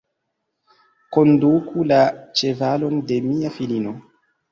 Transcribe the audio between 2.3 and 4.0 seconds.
ĉevalon de mia filino.